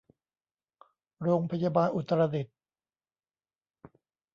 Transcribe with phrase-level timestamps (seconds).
[1.21, 2.55] โรงพยาบาลอุตรดิตถ์